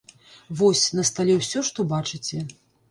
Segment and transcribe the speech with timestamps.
[0.61, 2.47] Вось, на стале ўсё, што бачыце.